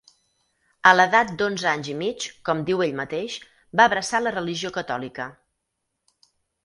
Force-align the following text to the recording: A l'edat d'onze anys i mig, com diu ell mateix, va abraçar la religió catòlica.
A 0.91 0.93
l'edat 0.99 1.33
d'onze 1.41 1.67
anys 1.71 1.91
i 1.93 1.95
mig, 1.99 2.25
com 2.49 2.63
diu 2.69 2.81
ell 2.87 2.97
mateix, 3.01 3.35
va 3.81 3.87
abraçar 3.91 4.23
la 4.25 4.33
religió 4.39 4.73
catòlica. 4.79 5.33